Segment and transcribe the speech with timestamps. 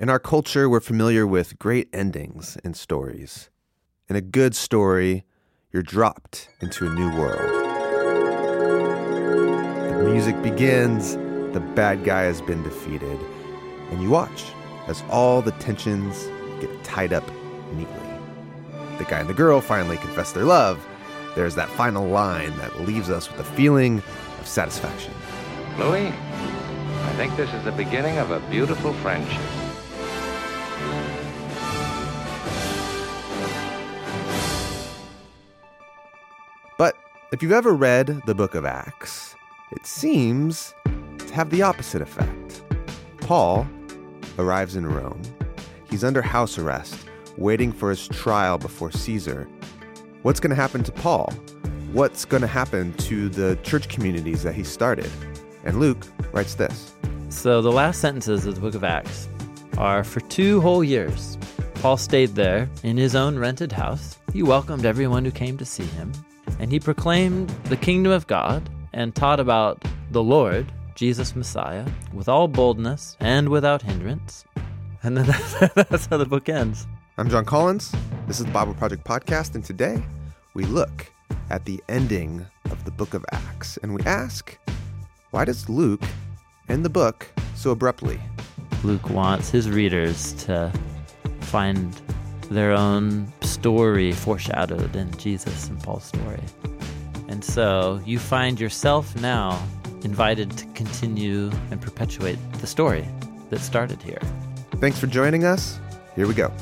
[0.00, 3.50] In our culture, we're familiar with great endings in stories.
[4.08, 5.26] In a good story,
[5.72, 7.50] you're dropped into a new world.
[9.98, 11.16] The music begins,
[11.52, 13.20] the bad guy has been defeated,
[13.90, 14.46] and you watch
[14.86, 16.30] as all the tensions
[16.62, 17.30] get tied up
[17.74, 18.08] neatly.
[18.96, 20.82] The guy and the girl finally confess their love.
[21.34, 24.02] There's that final line that leaves us with a feeling
[24.38, 25.12] of satisfaction.
[25.78, 29.59] Louis, I think this is the beginning of a beautiful friendship.
[37.32, 39.36] If you've ever read the book of Acts,
[39.70, 42.62] it seems to have the opposite effect.
[43.18, 43.68] Paul
[44.36, 45.22] arrives in Rome.
[45.88, 46.96] He's under house arrest,
[47.36, 49.48] waiting for his trial before Caesar.
[50.22, 51.32] What's going to happen to Paul?
[51.92, 55.10] What's going to happen to the church communities that he started?
[55.64, 56.94] And Luke writes this
[57.28, 59.28] So the last sentences of the book of Acts
[59.78, 61.38] are for two whole years.
[61.74, 64.18] Paul stayed there in his own rented house.
[64.32, 66.12] He welcomed everyone who came to see him,
[66.60, 72.28] and he proclaimed the kingdom of God and taught about the Lord, Jesus Messiah, with
[72.28, 74.44] all boldness and without hindrance.
[75.02, 76.86] And then that's, that's how the book ends.
[77.16, 77.94] I'm Jon Collins.
[78.26, 80.02] This is the Bible Project Podcast, and today
[80.52, 81.10] we look
[81.48, 84.58] at the ending of the book of Acts and we ask,
[85.30, 86.04] why does Luke
[86.68, 88.20] end the book so abruptly?
[88.84, 90.70] Luke wants his readers to
[91.40, 91.98] find
[92.50, 96.42] their own story foreshadowed in Jesus and Paul's story.
[97.28, 99.62] And so you find yourself now
[100.02, 103.08] invited to continue and perpetuate the story
[103.50, 104.20] that started here.
[104.76, 105.78] Thanks for joining us.
[106.16, 106.52] Here we go.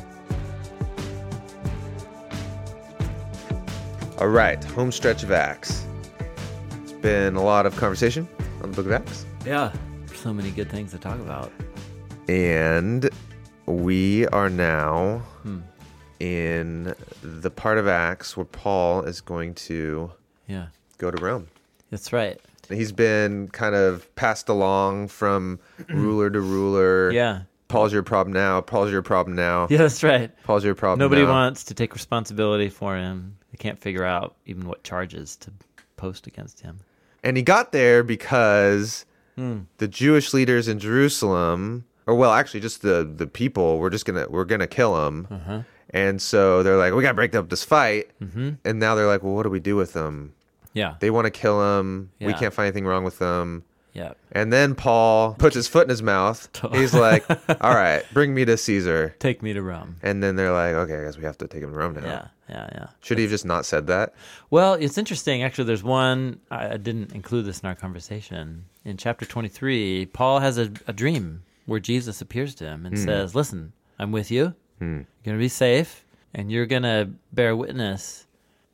[4.18, 5.86] All right, home stretch of Acts.
[6.82, 8.28] It's been a lot of conversation
[8.62, 9.24] on the book of Acts.
[9.46, 9.72] Yeah.
[10.14, 11.52] So many good things to talk about.
[12.28, 13.08] And
[13.66, 15.60] we are now hmm.
[16.20, 20.12] In the part of Acts where Paul is going to
[20.46, 20.66] Yeah.
[20.98, 21.48] go to Rome.
[21.90, 22.40] That's right.
[22.68, 25.58] He's been kind of passed along from
[25.88, 27.10] ruler to ruler.
[27.12, 27.42] Yeah.
[27.68, 28.60] Paul's your problem now.
[28.60, 29.66] Paul's your problem now.
[29.70, 30.30] Yeah, that's right.
[30.44, 31.30] Paul's your problem Nobody now.
[31.30, 33.36] wants to take responsibility for him.
[33.52, 35.50] They can't figure out even what charges to
[35.96, 36.80] post against him.
[37.22, 39.04] And he got there because
[39.36, 39.60] Hmm.
[39.78, 44.26] the Jewish leaders in Jerusalem, or well, actually, just the the people, were just gonna
[44.28, 45.26] we're gonna kill him.
[45.30, 45.62] Uh-huh.
[45.90, 48.10] And so they're like, we gotta break up this fight.
[48.20, 48.50] Mm-hmm.
[48.64, 50.34] And now they're like, well, what do we do with them?
[50.74, 50.94] Yeah.
[51.00, 52.10] They want to kill him.
[52.20, 53.64] We can't find anything wrong with them.
[53.94, 54.12] Yeah.
[54.30, 56.48] And then Paul puts his foot in his mouth.
[56.72, 57.28] He's like,
[57.60, 59.16] all right, bring me to Caesar.
[59.18, 59.96] Take me to Rome.
[60.02, 62.02] And then they're like, okay, I guess we have to take him to Rome now.
[62.04, 62.26] Yeah.
[62.48, 62.68] Yeah.
[62.72, 62.86] Yeah.
[63.00, 64.14] Should he have just not said that?
[64.50, 65.42] Well, it's interesting.
[65.42, 68.66] Actually, there's one, I didn't include this in our conversation.
[68.84, 73.34] In chapter 23, Paul has a, a dream where Jesus appears to him and says,
[73.34, 74.54] Listen, I'm with you.
[74.80, 78.26] You're going to be safe, and you're going to bear witness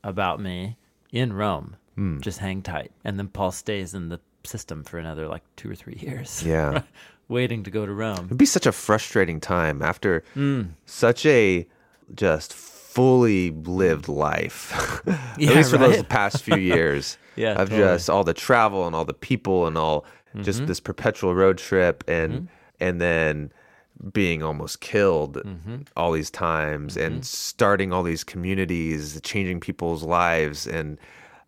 [0.02, 0.76] about me
[1.12, 1.76] in Rome.
[2.20, 2.90] Just hang tight.
[3.04, 6.42] And then Paul stays in the system for another like two or three years.
[6.44, 6.82] Yeah.
[7.28, 8.26] waiting to go to Rome.
[8.26, 10.62] It'd be such a frustrating time after Hmm.
[10.86, 11.66] such a
[12.14, 15.00] just fully lived life.
[15.38, 17.16] Yeah, At least for those past few years.
[17.36, 17.80] Yeah, Of totally.
[17.80, 17.94] Mm-hmm.
[17.96, 20.04] just all the travel and all the people and all
[20.42, 22.48] just this perpetual road trip and
[22.80, 23.52] and then
[24.12, 25.76] being almost killed Mm-hmm.
[25.96, 30.98] all these times and starting all these communities, changing people's lives and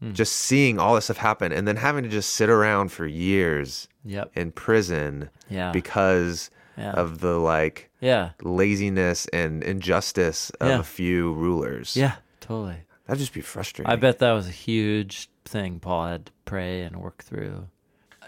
[0.03, 0.13] Mm.
[0.13, 3.89] just seeing all this stuff happen and then having to just sit around for years
[4.05, 4.31] Yep.
[4.37, 5.73] in prison Yeah.
[5.73, 6.91] because Yeah.
[6.93, 8.33] of the like Yeah.
[8.43, 10.79] laziness and injustice of Yeah.
[10.81, 11.97] a few rulers.
[11.97, 12.17] Yeah.
[12.41, 12.77] Totally.
[13.07, 13.91] That'd just be frustrating.
[13.91, 17.69] I bet that was a huge thing Paul had to pray and work through.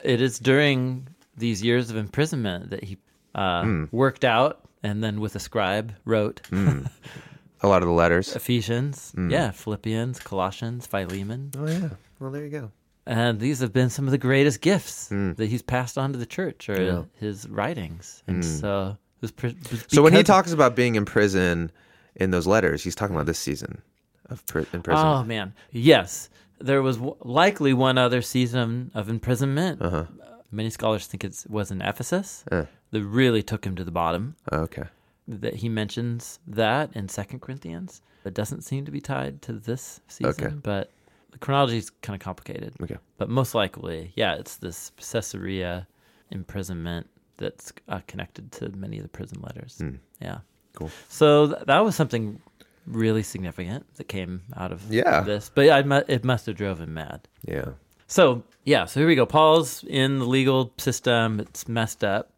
[0.03, 2.97] It is during these years of imprisonment that he
[3.39, 3.85] uh, Hmm.
[3.93, 8.35] worked out and then with a scribe wrote a lot of the letters.
[8.37, 11.51] Ephesians, yeah, Philippians, Colossians, Philemon.
[11.59, 11.91] Oh yeah.
[12.21, 12.71] Well, there you go.
[13.07, 15.33] And these have been some of the greatest gifts Hmm.
[15.35, 18.23] that he's passed on to the church or his writings.
[18.27, 19.95] And so it was, pre- it was Hmm.
[19.97, 21.71] So when he talks about being in prison
[22.17, 23.81] in those letters, he's talking about this season
[24.29, 25.07] of pri- in prison.
[25.07, 26.29] Oh man, yes,
[26.61, 29.81] there was w- likely one other season of imprisonment.
[29.81, 30.05] Uh-huh.
[30.51, 32.65] Many scholars think it was in Ephesus Uh.
[32.91, 34.37] That really took him to the bottom.
[34.53, 34.85] Oh, okay.
[35.27, 38.01] That he mentions that in Second Corinthians.
[38.25, 40.55] It doesn't seem to be tied to this season, Okay.
[40.63, 40.91] but
[41.31, 42.75] the chronology is kind of complicated.
[42.83, 42.97] Okay.
[43.19, 45.87] But most likely, yeah, it's this Caesarea
[46.31, 49.81] imprisonment that's uh, connected to many of the prison letters.
[50.21, 50.33] Yeah.
[50.33, 50.37] Hmm.
[50.75, 50.91] Cool.
[51.09, 52.41] So th- that was something
[52.87, 55.21] really significant that came out of Yeah.
[55.23, 55.51] this.
[55.55, 57.29] But I mu- it must have drove him mad.
[57.47, 57.71] Yeah.
[58.07, 59.27] So yeah, so here we go.
[59.27, 61.41] Paul's in the legal system.
[61.41, 62.31] It's messed up.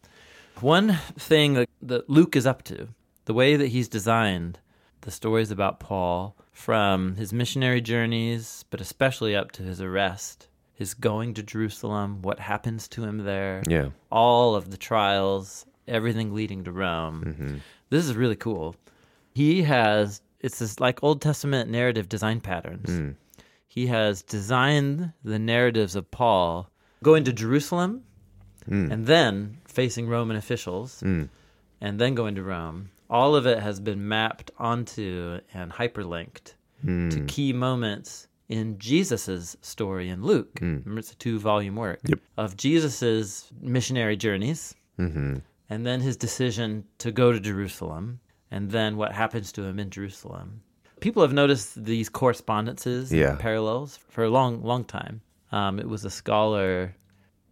[0.61, 2.89] One thing that that Luke is up to,
[3.25, 4.59] the way that he's designed
[5.03, 10.93] the stories about Paul from his missionary journeys, but especially up to his arrest, his
[10.93, 13.91] going to Jerusalem, what happens to him there, Yeah.
[14.11, 17.25] all of the trials, everything leading to Rome.
[17.27, 17.57] Mm-hmm.
[17.89, 18.77] This is really cool.
[19.33, 22.89] He has it's this like Old Testament narrative design patterns.
[22.91, 23.15] Mm.
[23.69, 26.71] He has designed the narratives of Paul
[27.03, 28.03] going to Jerusalem
[28.69, 28.91] Mm.
[28.93, 31.29] and then facing Roman officials mm.
[31.81, 32.91] and then going to Rome.
[33.09, 36.55] All of it has been mapped onto and hyperlinked
[36.85, 37.29] to mm.
[37.29, 40.59] key moments in Jesus's story in Luke.
[40.61, 42.19] Remember, it's a two-volume work Yep.
[42.37, 45.37] of Jesus's missionary journeys, mm-hmm.
[45.69, 48.21] and then his decision to go to Jerusalem,
[48.51, 50.63] and then what happens to him in Jerusalem.
[51.01, 53.31] People have noticed these correspondences, Yeah.
[53.31, 55.21] and parallels for a long, long time.
[55.53, 56.95] Um, it was a scholar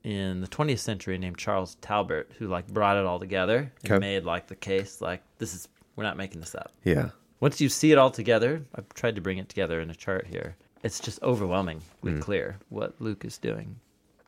[0.08, 3.98] in the 20th century named Charles Talbert who like brought it all together and Okay.
[3.98, 6.72] made like the case like this is we're not making this up.
[6.82, 7.10] Yeah.
[7.40, 10.26] Once you see it all together, I've tried to bring it together in a chart
[10.26, 10.56] here.
[10.82, 13.76] It's just overwhelmingly clear what Luke is doing.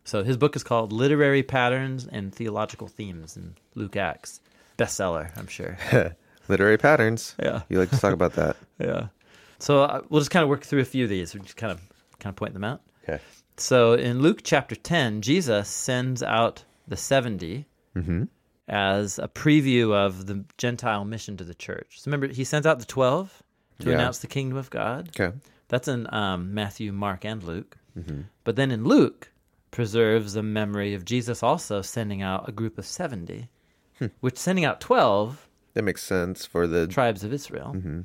[0.04, 4.40] So his book is called Literary Patterns and Theological Themes in Luke Acts.
[4.76, 5.78] Bestseller, I'm sure.
[6.48, 7.34] Literary patterns.
[7.42, 7.62] Yeah.
[7.68, 8.56] You like to talk about that.
[8.78, 9.06] yeah.
[9.58, 11.32] So uh, we'll just kind of work through a few of these.
[11.34, 11.80] We just kind of
[12.18, 12.80] kind of point them out.
[13.04, 13.22] Okay.
[13.60, 17.66] So in Luke chapter 10, Jesus sends out the 70
[17.96, 18.24] mm-hmm.
[18.68, 22.00] as a preview of the Gentile mission to the church.
[22.00, 23.42] So remember, he sends out the 12
[23.80, 23.94] to Yeah.
[23.94, 25.10] announce the kingdom of God.
[25.18, 25.36] Okay.
[25.68, 27.76] That's in um, Matthew, Mark, and Luke.
[27.96, 28.22] Mm-hmm.
[28.44, 29.30] But then in Luke,
[29.70, 33.48] preserves the memory of Jesus also sending out a group of 70,
[33.98, 34.06] hmm.
[34.20, 37.72] which sending out 12 That makes sense for the tribes of Israel.
[37.76, 38.00] Mm-hmm.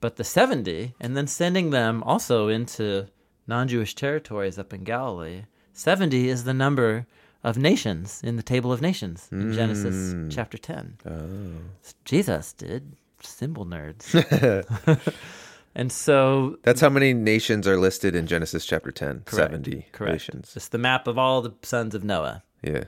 [0.00, 3.08] But the 70, and then sending them also into
[3.48, 5.42] non Jewish territories up in Galilee,
[5.72, 7.06] 70 is the number
[7.42, 9.52] of nations in the table of nations in hmm.
[9.52, 10.98] Genesis chapter 10.
[11.08, 11.92] Oh.
[12.04, 12.96] Jesus did.
[13.20, 14.14] Symbol nerds.
[15.74, 19.22] and so That's how many nations are listed in Genesis chapter 10.
[19.24, 19.52] Correct.
[19.52, 20.12] 70 Correct.
[20.12, 20.52] nations.
[20.54, 22.42] It's the map of all the sons of Noah.
[22.62, 22.84] Yeah.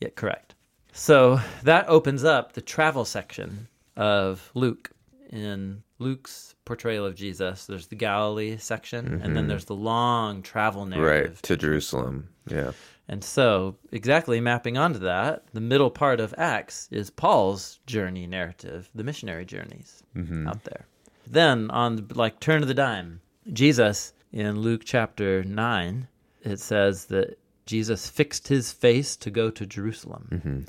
[0.00, 0.54] Yeah, correct.
[0.92, 4.90] So that opens up the travel section of Luke.
[5.30, 10.86] In Luke's portrayal of Jesus, there's the Galilee section, and then there's the long travel
[10.86, 11.22] narrative.
[11.22, 11.30] Mm-hmm.
[11.34, 11.42] Right.
[11.42, 12.28] To Jerusalem.
[12.48, 12.72] Yeah.
[13.06, 18.88] And so, exactly mapping onto that, the middle part of Acts is Paul's journey narrative,
[18.94, 20.02] the missionary journeys
[20.46, 20.86] out there.
[21.26, 23.20] Then, on like turn of the dime,
[23.52, 26.08] Jesus in Luke chapter 9,
[26.42, 30.66] it says that Jesus fixed his face to go to Jerusalem.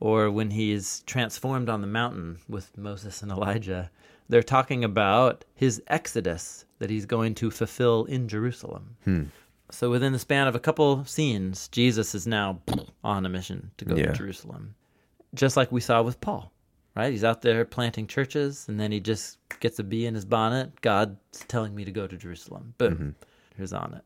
[0.00, 3.90] Or when he's transformed on the mountain with Moses and Elijah,
[4.28, 8.96] they're talking about his exodus that he's going to fulfill in Jerusalem.
[9.04, 9.22] Hmm.
[9.70, 12.60] So within the span of a couple scenes, Jesus is now
[13.04, 14.06] on a mission to go Yeah.
[14.06, 14.74] to Jerusalem.
[15.34, 16.52] Just like we saw with Paul,
[16.94, 17.10] right?
[17.10, 20.80] He's out there planting churches and then he just gets a bee in his bonnet.
[20.82, 21.16] God's
[21.48, 22.74] telling me to go to Jerusalem.
[22.78, 22.94] Boom.
[22.94, 23.10] Mm-hmm.
[23.56, 24.04] Here's on it.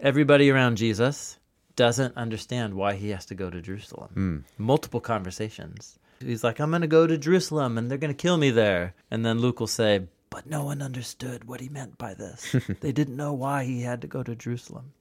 [0.00, 1.38] Everybody around Jesus
[1.76, 4.10] doesn't understand why he has to go to Jerusalem.
[4.14, 4.38] Hmm.
[4.62, 5.98] Multiple conversations.
[6.20, 8.94] He's like, I'm going to go to Jerusalem and they're going to kill me there.
[9.10, 12.54] And then Luke will say, But no one understood what he meant by this.
[12.80, 14.92] they didn't know why he had to go to Jerusalem.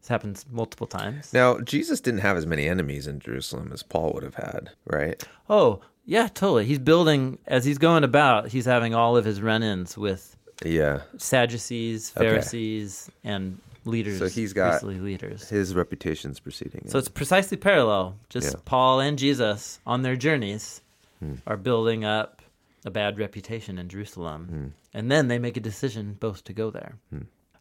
[0.00, 1.32] This happens multiple times.
[1.32, 5.22] Now, Jesus didn't have as many enemies in Jerusalem as Paul would have had, right?
[5.50, 6.64] Oh, yeah, totally.
[6.66, 11.00] He's building, as he's going about, he's having all of his run ins with Yeah.
[11.18, 12.26] Sadducees, Okay.
[12.28, 14.18] Pharisees, and leaders.
[14.18, 15.48] So he's got- leaders.
[15.48, 16.84] His reputation's proceeding.
[16.88, 18.16] So it's precisely parallel.
[18.28, 18.60] Just Yeah.
[18.64, 20.82] Paul and Jesus on their journeys
[21.20, 21.34] Hmm.
[21.46, 22.42] are building up
[22.84, 24.46] a bad reputation in Jerusalem.
[24.46, 24.66] Hmm.
[24.94, 26.96] And then they make a decision both to go there.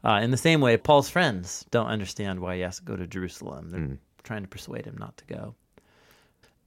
[0.03, 3.07] Uh, in the same way, Paul's friends don't understand why he has to go to
[3.07, 3.71] Jerusalem.
[3.71, 3.93] They're Hmm.
[4.23, 5.55] trying to persuade him not to go.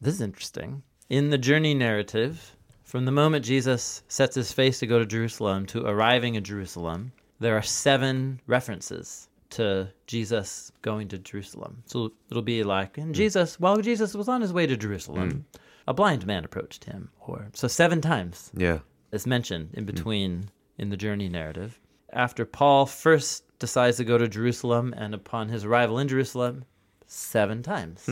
[0.01, 0.83] This is interesting.
[1.09, 5.67] In the journey narrative, from the moment Jesus sets his face to go to Jerusalem
[5.67, 11.83] to arriving in Jerusalem, there are seven references to Jesus going to Jerusalem.
[11.87, 13.13] So it'll be like, and hmm.
[13.13, 15.41] Jesus, while Jesus was on his way to Jerusalem, hmm.
[15.87, 17.11] a blind man approached him.
[17.21, 18.79] Or so seven times yeah.
[19.13, 19.87] is mentioned in hmm.
[19.87, 21.79] between in the journey narrative.
[22.13, 26.65] After Paul first decides to go to Jerusalem and upon his arrival in Jerusalem,
[27.07, 28.09] seven times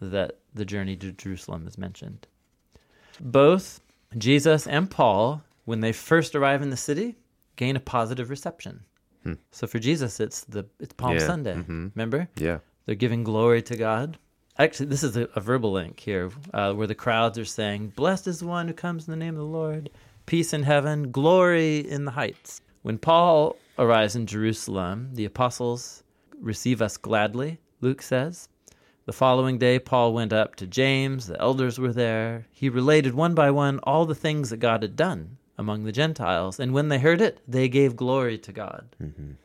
[0.00, 2.26] that the journey to Jerusalem is mentioned.
[3.20, 3.80] Both
[4.16, 7.16] Jesus and Paul, when they first arrive in the city,
[7.56, 8.84] gain a positive reception.
[9.52, 11.54] So for Jesus, it's the it's Palm Yeah, Sunday.
[11.54, 11.92] mhm.
[11.94, 12.28] Remember?
[12.36, 12.58] Yeah.
[12.86, 14.18] They're giving glory to God.
[14.58, 18.26] Actually, this is a, a verbal link here uh, where the crowds are saying, Blessed
[18.26, 19.90] is the one who comes in the name of the Lord,
[20.26, 22.60] peace in heaven, glory in the heights.
[22.82, 26.02] When Paul arrives in Jerusalem, the apostles
[26.40, 28.48] receive us gladly, Luke says.
[29.06, 31.26] The following day, Paul went up to James.
[31.26, 32.46] The elders were there.
[32.52, 36.58] He related one by one all the things that God had done among the Gentiles.
[36.58, 38.84] And when they heard it, they gave glory to God.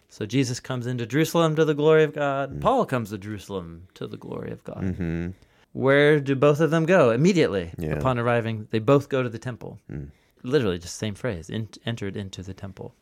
[0.09, 2.61] So Jesus comes into Jerusalem to the glory of God.
[2.61, 4.83] Paul comes to Jerusalem to the glory of God.
[4.83, 5.29] Mm-hmm.
[5.73, 7.11] Where do both of them go?
[7.11, 7.95] Immediately Yeah.
[7.99, 9.79] upon arriving, they both go to the temple.
[10.41, 12.95] Literally, just same phrase in, entered into the temple.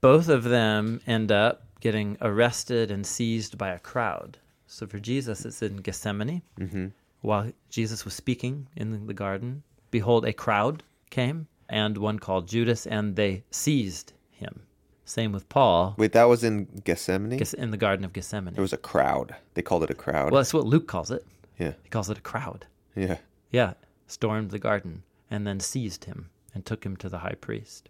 [0.00, 4.38] Both of them end up getting arrested and seized by a crowd.
[4.66, 6.42] So for Jesus, it's in Gethsemane.
[6.60, 6.86] Mm-hmm.
[7.22, 12.86] While Jesus was speaking in the garden, behold, a crowd came and one called Judas,
[12.86, 14.62] and they seized him.
[15.06, 17.40] Same with Paul Wait, that was in Gethsemane?
[17.58, 18.54] In the Garden of Gethsemane.
[18.54, 19.34] there was a crowd.
[19.52, 20.32] They called it a crowd.
[20.32, 21.26] Well, that's what Luke calls it.
[21.58, 21.74] Yeah.
[21.82, 22.66] He calls it a crowd.
[22.96, 23.18] Yeah.
[23.50, 23.74] Yeah,
[24.06, 27.88] stormed the garden and then seized him and took him to the high priest.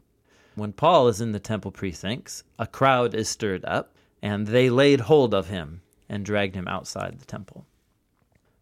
[0.55, 5.01] When Paul is in the temple precincts, a crowd is stirred up, and they laid
[5.01, 7.67] hold of him and dragged him outside the temple.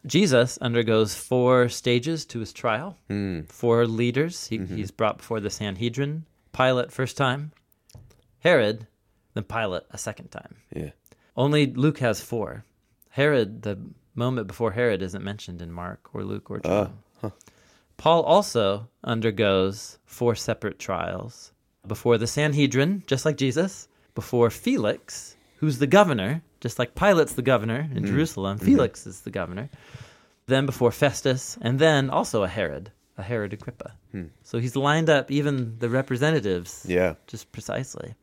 [0.07, 3.43] Jesus undergoes four stages to his trial, hmm.
[3.43, 4.49] four leaders.
[4.49, 4.77] He, mm-hmm.
[4.77, 7.53] He's brought before the Sanhedrin, Pilate first time,
[8.41, 8.87] Herod,
[9.35, 10.57] then Pilate a second time.
[10.75, 10.91] Yeah.
[11.37, 12.65] Only Luke has four.
[13.11, 13.79] Herod, the
[14.15, 16.99] moment before Herod, isn't mentioned in Mark or Luke or John.
[17.23, 17.31] Ah,
[17.97, 21.53] Paul also undergoes four separate trials
[21.87, 27.43] before the Sanhedrin, just like Jesus, before Felix, who's the governor, just like Pilate's the
[27.43, 28.07] governor in mm.
[28.07, 28.67] Jerusalem, mm-hmm.
[28.67, 29.69] Felix is the governor,
[30.47, 33.93] then before Festus, and then also a Herod, a Herod Agrippa.
[34.13, 34.27] Hmm.
[34.43, 37.15] So he's lined up even the representatives Yeah.
[37.27, 38.15] just precisely.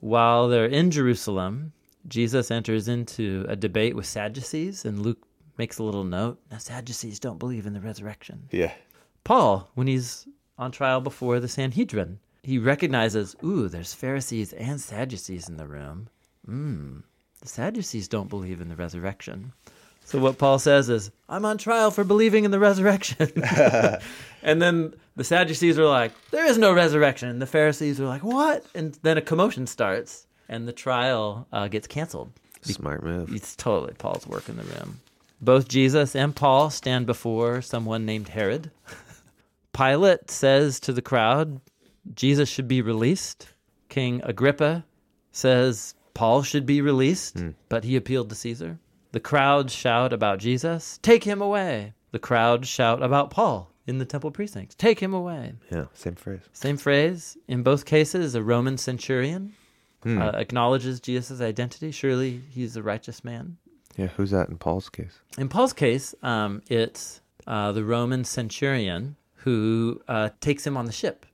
[0.00, 1.72] While they're in Jerusalem,
[2.06, 5.24] Jesus enters into a debate with Sadducees, and Luke
[5.56, 6.40] makes a little note.
[6.50, 8.48] Now, Sadducees don't believe in the resurrection.
[8.50, 8.72] Yeah.
[9.24, 15.48] Paul, when he's on trial before the Sanhedrin, he recognizes, ooh, there's Pharisees and Sadducees
[15.48, 16.08] in the room.
[16.46, 17.00] Hmm,
[17.40, 19.52] the Sadducees don't believe in the resurrection.
[20.04, 23.30] So what Paul says is, I'm on trial for believing in the resurrection.
[24.42, 27.28] and then the Sadducees are like, there is no resurrection.
[27.28, 28.64] And the Pharisees are like, what?
[28.74, 32.32] And then a commotion starts, and the trial uh, gets canceled.
[32.62, 33.34] Smart move.
[33.34, 35.00] It's totally Paul's work in the room.
[35.40, 38.70] Both Jesus and Paul stand before someone named Herod.
[39.72, 41.60] Pilate says to the crowd,
[42.14, 43.48] Jesus should be released.
[43.88, 44.84] King Agrippa
[45.32, 48.80] says Paul should be released, but he appealed to Caesar.
[49.12, 51.92] The crowd shout about Jesus, take him away.
[52.10, 55.52] The crowd shout about Paul in the temple precincts, take him away.
[55.70, 55.84] Yeah.
[55.94, 56.40] Same phrase.
[56.52, 57.36] Same phrase.
[57.46, 59.54] In both cases, a Roman centurion
[60.04, 61.92] uh, acknowledges Jesus' identity.
[61.92, 63.56] Surely he's a righteous man.
[63.96, 64.08] Yeah.
[64.08, 65.20] Who's that in Paul's case?
[65.38, 70.92] In Paul's case, um, it's uh, the Roman centurion who uh, takes him on the
[70.92, 71.26] ship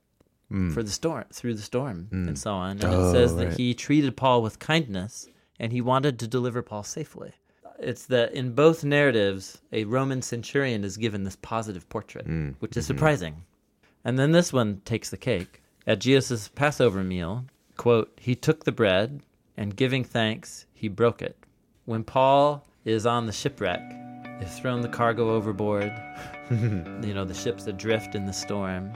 [0.51, 0.71] Mm.
[0.73, 2.27] for the storm, through the storm, mm.
[2.27, 2.71] and so on.
[2.71, 3.57] And Oh, it says that right.
[3.57, 5.27] he treated Paul with kindness,
[5.59, 7.31] and he wanted to deliver Paul safely.
[7.79, 12.55] It's that in both narratives, a Roman centurion is given this positive portrait, mm.
[12.59, 12.95] which is mm-hmm.
[12.95, 13.43] surprising.
[14.03, 15.63] And then this one takes the cake.
[15.87, 19.21] At Jesus' Passover meal, quote, he took the bread
[19.57, 21.37] and giving thanks, he broke it.
[21.85, 23.81] When Paul is on the shipwreck,
[24.39, 25.91] they've thrown the cargo overboard,
[26.51, 28.93] you know, the ship's adrift in the storm.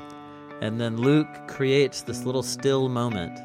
[0.61, 3.39] And then Luke creates this little still moment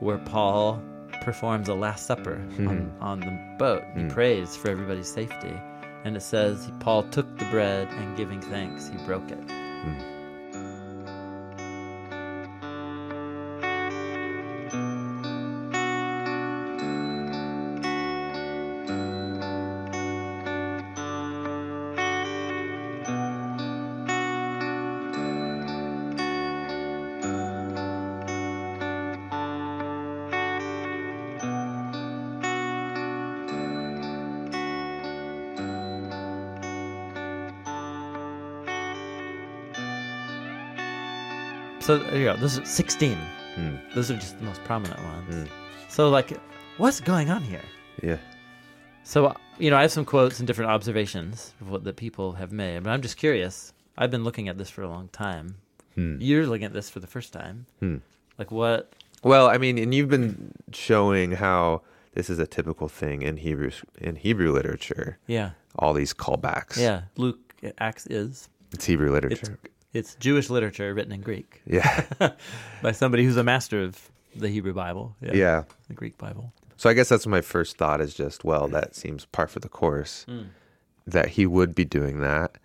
[0.00, 0.82] where Paul
[1.22, 2.68] performs a Last Supper hmm.
[2.68, 3.82] on, on the boat.
[3.94, 4.08] He hmm.
[4.08, 5.58] prays for everybody's safety.
[6.04, 9.38] And it says, Paul took the bread and giving thanks, he broke it.
[9.38, 10.11] Hmm.
[41.82, 42.36] So there you go.
[42.36, 43.16] Those are 16.
[43.56, 43.76] Hmm.
[43.94, 45.48] Those are just the most prominent ones.
[45.88, 46.38] So, like,
[46.76, 47.60] what's going on here?
[48.02, 48.18] Yeah.
[49.02, 52.34] So, uh, you know, I have some quotes and different observations of what the people
[52.34, 53.72] have made, but I'm just curious.
[53.98, 55.56] I've been looking at this for a long time.
[55.94, 57.66] You're looking at this for the first time.
[58.38, 58.92] Like, what?
[59.24, 61.82] Well, I mean, and you've been showing how
[62.14, 65.18] this is a typical thing in Hebrew in Hebrew literature.
[65.26, 65.50] Yeah.
[65.78, 66.78] All these callbacks.
[66.78, 67.02] Yeah.
[67.16, 68.48] Luke Acts is.
[68.72, 69.58] It's Hebrew literature.
[69.64, 69.72] it's
[70.18, 72.04] Jewish literature written in Greek yeah.
[72.82, 75.14] by somebody who's a master of the Hebrew Bible.
[75.20, 75.64] yeah.
[75.88, 76.52] The Greek Bible.
[76.76, 79.68] So I guess that's my first thought is just, well, that seems par for the
[79.68, 80.44] course hmm.
[81.06, 82.56] that he would be doing that.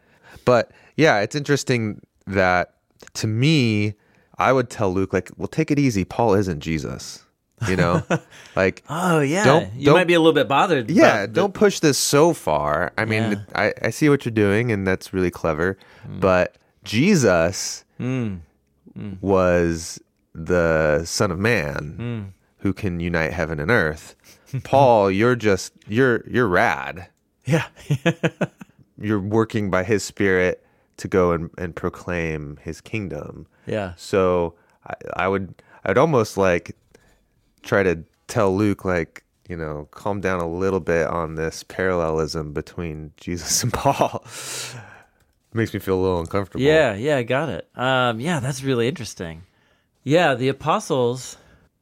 [0.45, 2.75] But yeah, it's interesting that
[3.15, 3.93] to me,
[4.37, 6.05] I would tell Luke, like, well, take it easy.
[6.05, 7.23] Paul isn't Jesus.
[7.67, 8.03] You know,
[8.55, 10.91] like Oh yeah, Don't- you don't- might be a little bit bothered.
[10.91, 12.93] yeah, the- don't push this so far.
[12.97, 13.37] I mean, Yeah.
[13.55, 15.77] I, I see what you're doing, and that's really clever.
[16.05, 16.19] Hmm.
[16.19, 16.57] But
[16.87, 18.39] Jesus Mm,
[19.21, 19.99] was
[20.33, 22.33] the Son of Man mm.
[22.59, 24.15] who can unite heaven and earth.
[24.63, 27.07] Paul, you're just you're you're rad.
[27.45, 27.65] yeah,
[28.99, 30.63] You're working by His Spirit
[30.97, 33.45] to go and, and proclaim His kingdom.
[33.67, 34.55] yeah, So
[34.87, 35.53] I, I would
[35.85, 36.75] I'd almost like
[37.63, 42.53] try to tell Luke like you know calm down a little bit on this parallelism
[42.53, 44.23] between Jesus and Paul.
[45.57, 46.63] Makes me feel a little uncomfortable.
[46.63, 47.17] yeah, yeah.
[47.17, 47.67] I got it.
[47.75, 49.43] Um, yeah, that's really interesting.
[50.03, 51.37] Yeah, the apostles,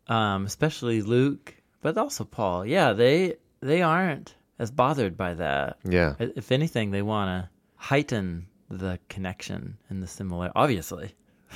[0.07, 2.65] um, especially Luke, but also Paul.
[2.65, 5.77] Yeah, they they aren't as bothered by that.
[5.83, 10.51] yeah, If anything, they want to heighten the connection and the similar.
[10.55, 11.13] Obviously,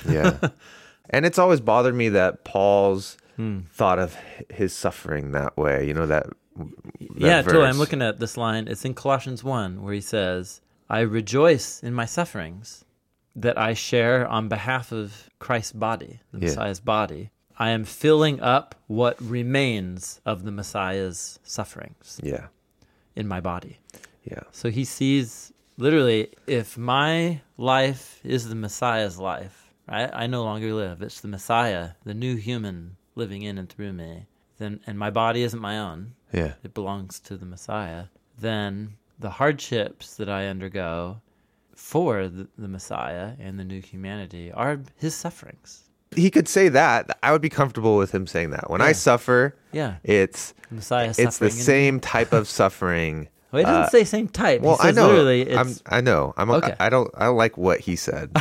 [0.08, 0.36] yeah.
[1.10, 3.60] and it's always bothered me that Paul's Hmm.
[3.72, 4.14] thought of
[4.50, 5.86] his suffering that way.
[5.86, 6.26] You know that.
[6.58, 6.68] that
[7.16, 7.64] yeah, totally.
[7.66, 8.68] I'm looking at this line.
[8.68, 12.84] It's in Colossians 1 where he says, I rejoice in my sufferings
[13.36, 16.46] that I share on behalf of Christ's body, the Yeah.
[16.48, 17.30] Messiah's body.
[17.58, 22.46] I am filling up what remains of the Messiah's sufferings Yeah,
[23.14, 23.78] in my body.
[24.24, 30.10] yeah, So he sees literally if my life is the Messiah's life, right?
[30.12, 31.02] I no longer live.
[31.02, 34.26] It's the Messiah, the new human living in and through me.
[34.58, 38.04] Then and my body isn't my own yeah, it belongs to the Messiah,
[38.38, 41.20] then the hardships that I undergo
[41.74, 45.84] for the, the Messiah and the new humanity are his sufferings.
[46.16, 47.18] he could say that.
[47.22, 48.70] I would be comfortable with him saying that.
[48.70, 53.28] When I suffer, Yeah, it's the Messiah it's the same type of suffering.
[53.52, 54.60] Well, he doesn't uh, say same type.
[54.60, 55.26] Well, I know.
[55.26, 55.74] I'm.
[55.86, 56.34] I know.
[56.36, 56.52] I'm.
[56.52, 56.72] Okay.
[56.78, 57.10] I don't.
[57.16, 58.30] I don't like what he said.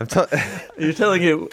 [0.00, 0.28] I'm tell-
[0.78, 1.50] You're telling you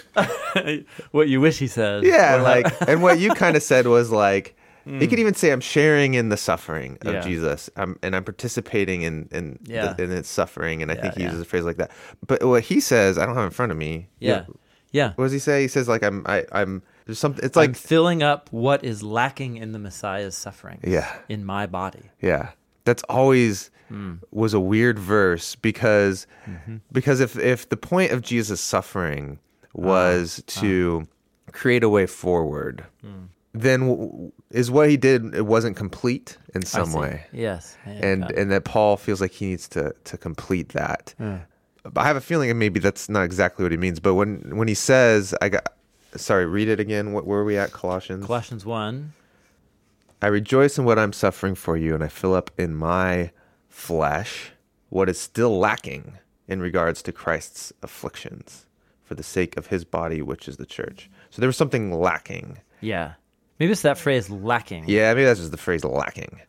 [1.11, 2.05] what you wish he said.
[2.05, 5.61] yeah, like, and what you kind of said was like, he could even say, "I'm
[5.61, 7.13] sharing in the suffering of.
[7.13, 7.21] Yeah.
[7.21, 9.93] Jesus, I'm, and I'm participating in in Yeah.
[9.93, 11.91] the, in its suffering." And I think he Yeah, uses a phrase like that.
[12.25, 14.07] But what he says, I don't have in front of me.
[14.19, 14.45] yeah,
[14.91, 15.13] yeah.
[15.15, 15.61] What does he say?
[15.61, 16.23] He says like, "I'm.
[16.25, 17.43] I, I'm." There's something.
[17.43, 20.79] It's I'm like, filling up what is lacking in the Messiah's suffering.
[20.83, 21.11] yeah.
[21.29, 22.09] in my body.
[22.21, 22.51] Yeah.
[22.85, 24.13] That's always Hmm.
[24.31, 26.77] was a weird verse because Mm-hmm.
[26.93, 29.37] because if if the point of Jesus suffering
[29.73, 31.07] was Ah, to
[31.51, 33.25] create a way forward, Hmm.
[33.53, 37.25] Then w- is what he did it wasn't complete in some way.
[37.31, 37.77] Yes.
[37.85, 41.13] And got and that Paul feels like he needs to to complete that.
[41.19, 41.39] Yeah.
[41.95, 44.67] I have a feeling that maybe that's not exactly what he means, but when when
[44.67, 45.73] he says I got
[46.15, 47.13] sorry, read it again.
[47.13, 48.25] What where are we at Colossians?
[48.25, 49.13] Colossians 1.
[50.23, 53.31] I rejoice in what I'm suffering for you, and I fill up in my
[53.69, 54.51] flesh
[54.89, 58.65] what is still lacking in regards to Christ's afflictions
[59.03, 61.09] for the sake of his body, which is the church.
[61.31, 62.59] So there was something lacking.
[62.81, 63.13] Yeah.
[63.61, 64.85] Maybe it's that phrase lacking.
[64.87, 66.41] Yeah, maybe that's just the phrase lacking.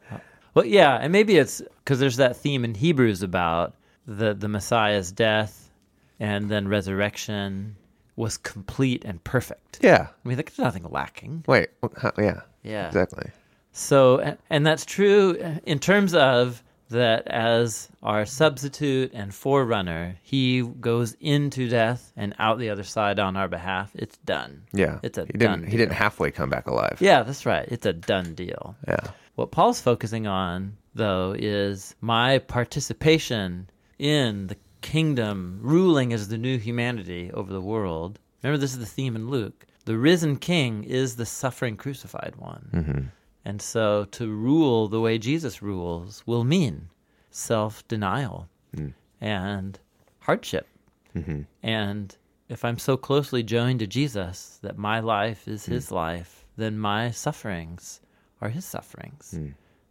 [0.54, 3.74] Well, yeah, and maybe it's because there's that theme in Hebrews about
[4.06, 5.70] the the Messiah's death
[6.18, 7.76] and then resurrection
[8.16, 9.78] was complete and perfect.
[9.82, 10.06] Yeah.
[10.24, 11.44] I mean, like there's nothing lacking.
[11.46, 11.68] Wait.
[11.80, 12.40] what- how- yeah.
[12.62, 12.86] Yeah.
[12.86, 13.30] Exactly.
[13.72, 16.62] So, and- and that's true in terms of
[16.92, 23.18] that as our substitute and forerunner, he goes into death and out the other side
[23.18, 23.90] on our behalf.
[23.94, 24.62] It's done.
[24.72, 25.00] Yeah.
[25.02, 25.62] It's a he didn't.
[25.62, 26.98] done He didn't halfway come back alive.
[27.00, 27.66] Yeah, that's right.
[27.70, 28.76] It's a done deal.
[28.88, 29.10] Yeah.
[29.34, 36.58] What Paul's focusing on, though, is my participation in the kingdom, ruling as the new
[36.58, 38.18] humanity over the world.
[38.42, 39.66] Remember, this is the theme in Luke.
[39.84, 42.68] The risen king is the suffering crucified one.
[42.72, 43.00] Mm-hmm.
[43.44, 46.88] And so to rule the way Jesus rules will mean
[47.30, 48.94] self denial Mm.
[49.20, 49.78] and
[50.20, 50.66] hardship.
[51.14, 51.42] Mm-hmm.
[51.62, 52.16] And
[52.48, 57.10] if I'm so closely joined to Jesus that my life is his life, then my
[57.10, 58.00] sufferings
[58.40, 59.38] are his sufferings.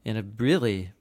[0.03, 0.91] In a really,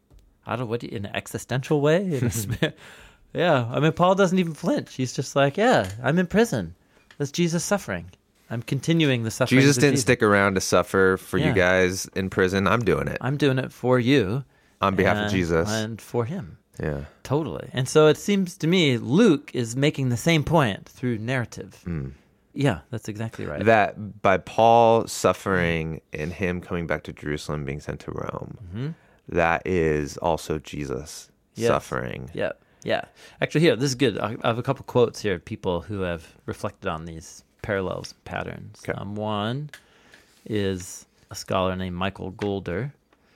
[0.47, 2.21] I don't know what, you- in an existential way?
[2.21, 2.73] A
[3.33, 3.67] yeah.
[3.73, 4.95] I mean, Paul doesn't even flinch.
[4.95, 6.75] He's just like, yeah, I'm in prison.
[7.17, 8.11] That's Jesus suffering.
[8.51, 9.61] I'm continuing the suffering.
[9.61, 11.49] Jesus didn't stick around to suffer for Yeah.
[11.49, 12.67] you guys in prison.
[12.67, 14.45] I'm doing it I'm doing it for you.
[14.81, 15.71] on behalf of Jesus.
[15.71, 16.59] And for him.
[16.83, 17.05] yeah.
[17.23, 17.69] Totally.
[17.73, 21.81] And so it seems to me Luke is making the same point through narrative.
[21.85, 22.09] Hmm.
[22.53, 23.65] Yeah, that's exactly right.
[23.65, 28.89] that by Paul suffering and him coming back to Jerusalem, being sent to Rome, mm-hmm.
[29.29, 31.69] that is also Jesus Yes.
[31.69, 32.31] suffering.
[32.35, 32.53] yeah,
[32.85, 33.03] yeah.
[33.41, 34.19] Actually, here, this is good.
[34.19, 38.15] I I have a couple quotes here of people who have reflected on these parallels,
[38.25, 38.81] patterns.
[38.83, 38.99] Okay.
[38.99, 39.71] Um, one
[40.47, 42.93] is a scholar named Michael Goulder.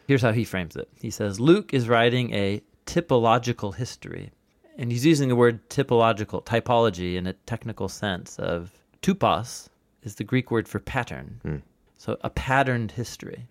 [0.06, 4.30] Here's how he frames it He says, Luke is writing a typological history.
[4.76, 9.68] And he's using the word typological, typology, in a technical sense of tupos
[10.02, 11.62] is the Greek word for pattern.
[11.96, 13.46] So a patterned history.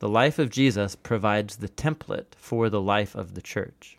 [0.00, 3.98] The life of Jesus provides the template for the life of the church.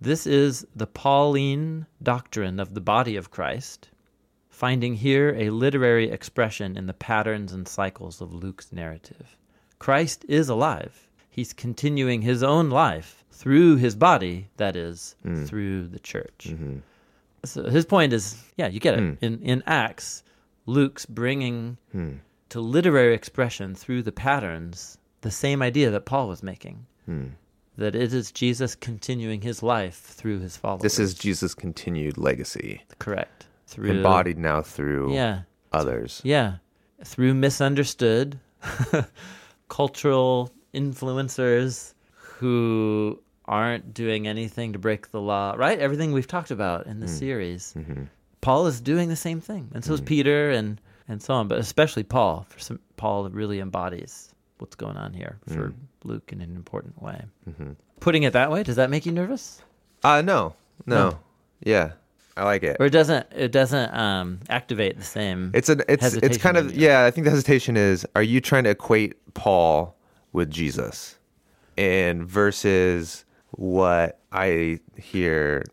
[0.00, 3.88] This is the Pauline doctrine of the body of Christ,
[4.58, 9.36] finding here a literary expression in the patterns and cycles of Luke's narrative.
[9.78, 11.08] Christ is alive.
[11.30, 15.46] He's continuing his own life through his body, that is, mm.
[15.46, 16.48] through the church.
[16.48, 16.78] Mm-hmm.
[17.44, 19.00] So his point is, yeah, you get it.
[19.00, 19.18] Mm.
[19.20, 20.24] In in Acts,
[20.66, 22.18] Luke's bringing mm.
[22.48, 26.84] to literary expression through the patterns the same idea that Paul was making.
[27.76, 30.82] That it is Jesus continuing his life through his followers.
[30.82, 33.46] This is Jesus' continued legacy, correct.
[33.68, 35.42] Through embodied now through Yeah.
[35.72, 36.22] others.
[36.24, 36.54] Yeah.
[37.04, 38.40] Through misunderstood
[39.68, 45.78] cultural influencers who aren't doing anything to break the law, right?
[45.78, 47.18] Everything we've talked about in the mm.
[47.18, 47.74] series.
[47.76, 48.04] Mm-hmm.
[48.40, 49.70] Paul is doing the same thing.
[49.74, 50.06] And so is mm.
[50.06, 52.46] Peter and, and so on, but especially Paul.
[52.48, 55.74] For some, Paul really embodies what's going on here for mm.
[56.04, 57.22] Luke in an important way.
[57.48, 57.72] Mm-hmm.
[58.00, 59.60] Putting it that way, does that make you nervous?
[60.02, 60.54] Uh no,
[60.86, 61.18] no, No.
[61.60, 61.92] yeah,
[62.38, 62.76] I like it.
[62.80, 66.74] Or it doesn't it doesn't um, activate the same It's an it's it's kind of
[66.76, 67.04] yeah.
[67.04, 69.96] I think the hesitation is: Are you trying to equate Paul
[70.32, 71.18] with Jesus,
[71.76, 75.64] and versus what I hear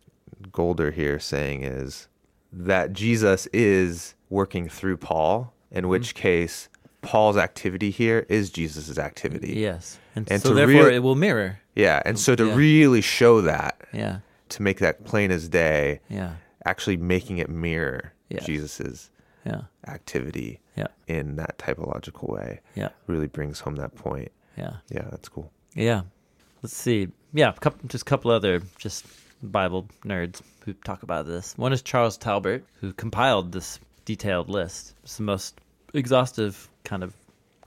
[0.51, 2.07] Goulder here saying is
[2.51, 5.53] that Jesus is working through Paul.
[5.69, 5.77] Mm-hmm.
[5.77, 6.69] In which case,
[7.01, 9.53] Paul's activity here is Jesus's activity.
[9.59, 9.99] Yes.
[10.15, 11.59] And, And so therefore real- it will mirror.
[11.75, 12.55] Yeah, and so to Yeah.
[12.55, 14.19] really show that, Yeah.
[14.49, 16.35] to make that plain as day, Yeah.
[16.65, 18.45] Actually making it mirror Yes.
[18.45, 19.11] Jesus's
[19.45, 19.61] Yeah.
[19.87, 20.87] activity Yeah.
[21.07, 22.89] in that typological way Yeah.
[23.07, 24.31] really brings home that point.
[24.57, 24.77] Yeah.
[24.89, 25.51] Yeah, that's cool.
[25.73, 26.01] Yeah.
[26.63, 27.09] Let's see.
[27.33, 29.05] Yeah, couple, just a couple other just
[29.43, 31.55] Bible nerds who talk about this.
[31.57, 34.95] One is Charles Talbert, who compiled this detailed list.
[35.03, 35.59] It's the most
[35.93, 37.13] exhaustive kind of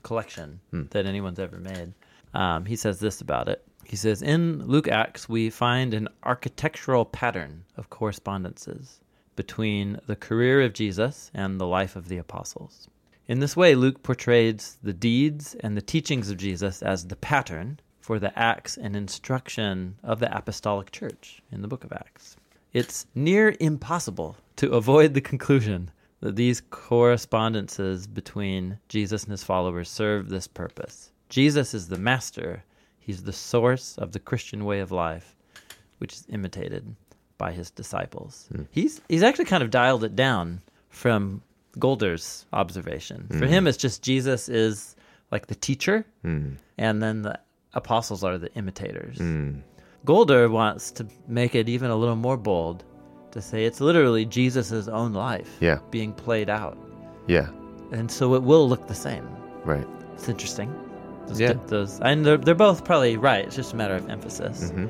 [0.03, 0.59] collection
[0.91, 1.93] that anyone's ever made.
[2.33, 3.65] Um, he says this about it.
[3.89, 9.01] He says, In Luke Acts, we find an architectural pattern of correspondences
[9.35, 12.87] between the career of Jesus and the life of the apostles.
[13.27, 17.79] In this way, Luke portrays the deeds and the teachings of Jesus as the pattern
[17.99, 22.35] for the acts and instruction of the apostolic church in the book of Acts.
[22.73, 29.89] It's near impossible to avoid the conclusion that these correspondences between Jesus and his followers
[29.89, 31.11] serve this purpose.
[31.29, 32.63] Jesus is the master,
[33.09, 35.35] he's the source of the Christian way of life,
[35.97, 36.95] which is imitated
[37.39, 38.47] by his disciples.
[38.51, 38.63] Hmm.
[38.69, 41.41] He's he's actually kind of dialed it down from
[41.79, 43.25] Goulder's observation.
[43.31, 43.53] For hmm.
[43.53, 44.95] him it's just Jesus is
[45.31, 46.51] like the teacher hmm.
[46.77, 47.39] and then the
[47.73, 49.17] apostles are the imitators.
[50.05, 52.83] Golder wants to make it even a little more bold
[53.31, 55.79] to say it's literally Jesus' own life Yeah.
[55.89, 56.77] being played out.
[57.27, 57.49] Yeah.
[57.91, 59.27] And so it will look the same.
[59.65, 59.87] Right.
[60.13, 60.69] It's interesting.
[61.29, 61.53] Those, Yeah.
[61.67, 63.45] those and they're, they're both probably right.
[63.45, 64.71] It's just a matter of emphasis.
[64.71, 64.87] Mm-hmm.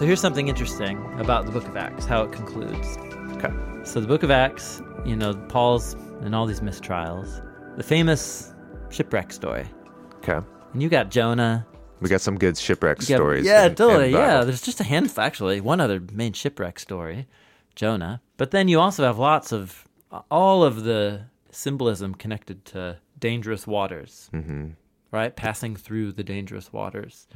[0.00, 2.96] So here's something interesting about the book of Acts, how it concludes.
[3.32, 3.52] Okay.
[3.84, 7.44] So the book of Acts, you know, Paul's and all these mistrials,
[7.76, 8.54] the famous
[8.88, 9.66] shipwreck story.
[10.14, 10.38] Okay.
[10.72, 11.66] And you got Jonah.
[12.00, 13.44] We got some good shipwreck got- stories.
[13.44, 14.10] Yeah, in- in totally.
[14.10, 15.60] the Yeah, there's just a handful, actually.
[15.60, 17.26] One other main shipwreck story,
[17.74, 18.22] Jonah.
[18.38, 19.86] But then you also have lots of
[20.30, 24.68] all of the symbolism connected to dangerous waters, mm-hmm.
[25.10, 25.36] right?
[25.36, 27.28] Passing through the dangerous waters.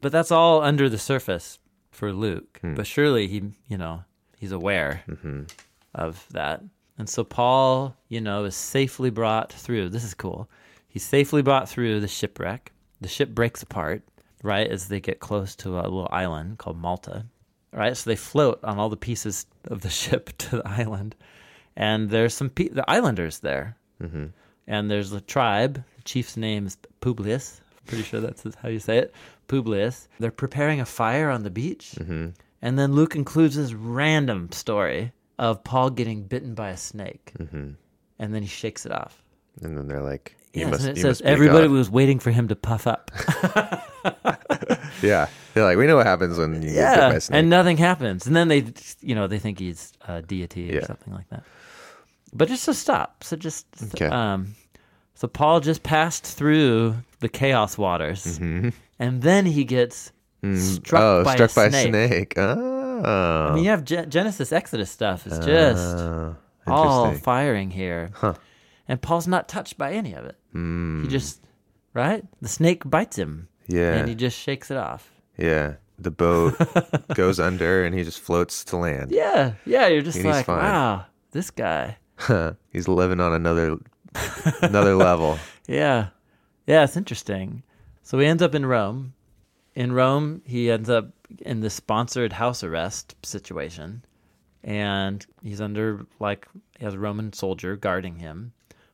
[0.00, 1.58] But that's all under the surface
[1.94, 2.60] for Luke.
[2.74, 4.04] But surely he, you know,
[4.38, 5.02] he's aware
[5.94, 6.62] of that.
[6.98, 9.88] And so Paul, you know, is safely brought through.
[9.88, 10.48] This is cool.
[10.88, 12.70] He's safely brought through the shipwreck.
[13.00, 14.02] The ship breaks apart,
[14.42, 17.26] right, as they get close to a little island called Malta.
[17.72, 17.96] Right?
[17.96, 21.16] So they float on all the pieces of the ship to the island.
[21.76, 23.76] And there's some pe- the islanders there.
[24.00, 24.26] Mm-hmm.
[24.66, 25.82] And there's a tribe.
[25.96, 27.60] The chief's name is Publius.
[27.86, 29.14] Pretty sure that's how you say it.
[29.48, 30.08] Publius.
[30.18, 31.94] They're preparing a fire on the beach.
[31.98, 32.28] Mm-hmm.
[32.62, 37.32] And then Luke includes this random story of Paul getting bitten by a snake.
[37.38, 37.70] Mm-hmm.
[38.18, 39.22] And then he shakes it off.
[39.62, 42.56] And then they're like, Yes, must, and it says everybody was waiting for him to
[42.56, 43.10] puff up.
[45.02, 45.28] Yeah.
[45.52, 47.38] They're like, we know what happens when you get bit by a snake.
[47.38, 48.64] and nothing happens, and then they,
[49.00, 50.86] you know, they think he's a deity or Yeah.
[50.86, 51.42] something like that.
[52.32, 54.06] But just to stop, so just Okay.
[54.06, 54.54] um,
[55.14, 58.68] so Paul just passed through the chaos waters, mm-hmm.
[58.98, 61.86] and then he gets mm, struck oh, by struck a by snake.
[61.86, 62.34] a snake.
[62.36, 63.02] Oh.
[63.04, 65.26] I mean, you have Ge- Genesis, Exodus stuff.
[65.26, 68.10] It's just Oh, all firing here,
[68.88, 70.36] and Paul's not touched by any of it.
[70.54, 71.02] Mm.
[71.02, 71.40] He just
[71.94, 72.24] right.
[72.40, 73.48] The snake bites him.
[73.66, 73.94] Yeah.
[73.94, 75.10] and he just shakes it off.
[75.38, 75.74] Yeah.
[75.98, 76.54] The boat
[77.14, 79.10] goes under and he just floats to land.
[79.10, 79.86] Yeah, yeah.
[79.86, 81.96] You're just And like, wow, this guy.
[82.72, 83.78] He's living on another
[84.62, 85.38] another level.
[85.66, 86.08] Yeah.
[86.66, 87.62] Yeah, it's interesting.
[88.02, 89.14] So he ends up in Rome.
[89.74, 91.08] In Rome, he ends up
[91.40, 94.04] in the sponsored house arrest situation.
[94.62, 96.48] And he's under, like,
[96.78, 98.52] he has a Roman soldier guarding him.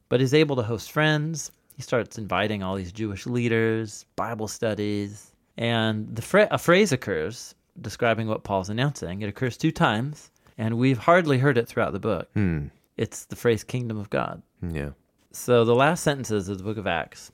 [0.08, 1.52] But he's able to host friends.
[1.76, 5.32] He starts inviting all these Jewish leaders, Bible studies.
[5.56, 9.22] And the fra- a phrase occurs describing what Paul's announcing.
[9.22, 12.28] It occurs two times, and we've hardly heard it throughout the book.
[12.34, 12.66] Hmm.
[12.96, 14.42] It's the phrase kingdom of God.
[14.60, 14.90] Yeah.
[15.32, 17.30] So the last sentences of the book of Acts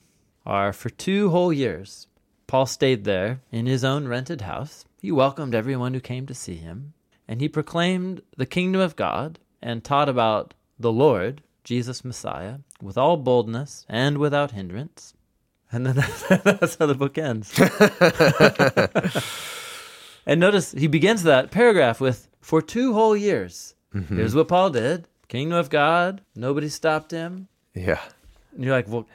[0.47, 2.07] are for two whole years,
[2.47, 4.85] Paul stayed there in his own rented house.
[5.03, 6.95] He welcomed everyone who came to see him,
[7.27, 12.97] and he proclaimed the kingdom of God and taught about the Lord, Jesus Messiah, with
[12.97, 15.15] all boldness and without hindrance.
[15.73, 15.97] And then
[16.45, 17.53] that's how the book ends.
[20.27, 23.75] and notice he begins that paragraph with for two whole years.
[23.93, 24.17] Mm-hmm.
[24.17, 25.09] Here's what Paul did.
[25.29, 27.49] Kingdom of God, nobody stopped him.
[27.75, 28.01] Yeah.
[28.55, 29.07] And you're like, well,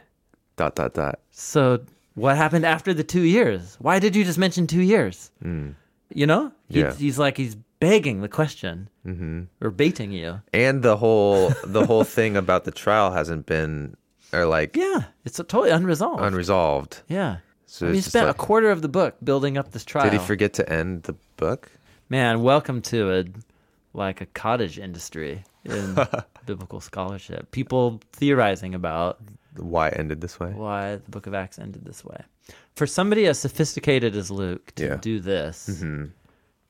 [0.62, 1.20] Dot dot dot.
[1.32, 1.80] so
[2.14, 3.78] what happened after the two years?
[3.80, 5.32] Why did you just mention two years?
[5.44, 5.74] Mm.
[6.14, 6.94] You know, He- Yeah.
[6.94, 9.44] he's like he's begging the question mm-hmm.
[9.60, 10.42] or baiting you.
[10.54, 13.96] And the whole the whole thing about the trial hasn't been
[14.34, 16.22] or like Yeah, it's totally unresolved.
[16.24, 17.02] unresolved.
[17.08, 19.84] yeah, So I mean, he spent like- a quarter of the book building up this
[19.86, 20.04] trial.
[20.10, 21.72] Did he forget to end the book?
[22.10, 23.24] Man, welcome to a
[23.94, 25.98] like a cottage industry in
[26.46, 27.50] biblical scholarship.
[27.52, 29.20] People theorizing about
[29.58, 30.52] Why it ended this way?
[30.52, 32.22] why the book of Acts ended this way.
[32.76, 34.96] For somebody as sophisticated as Luke to Yeah.
[34.98, 36.06] do this, mm-hmm.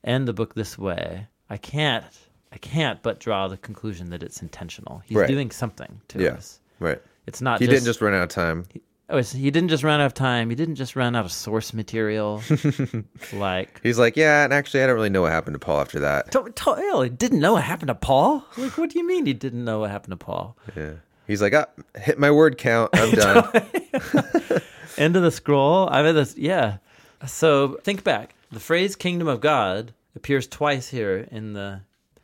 [0.04, 2.04] end the book this way, I can't,
[2.52, 5.02] I can't but draw the conclusion that it's intentional.
[5.04, 5.28] He's Right.
[5.28, 6.30] doing something to Yeah.
[6.30, 6.60] us.
[6.80, 7.00] Right.
[7.26, 7.60] It's not.
[7.60, 8.64] He just, didn't just run out of time.
[9.08, 10.48] Oh, he didn't just run out of time.
[10.50, 12.42] He didn't just run out of source material.
[13.32, 16.00] like, He's like, yeah, and actually, I don't really know what happened to Paul after
[16.00, 16.32] that.
[16.32, 18.44] to, to, he didn't know what happened to Paul.
[18.56, 20.56] Like, what do you mean he didn't know what happened to Paul?
[20.76, 20.92] Yeah.
[21.26, 22.90] He's like, ah, hit my word count.
[22.94, 23.48] I'm done.
[24.98, 25.88] End of the scroll.
[25.90, 26.78] I mean, this, yeah.
[27.26, 28.34] So think back.
[28.50, 31.80] The phrase "kingdom of God" appears twice here in the.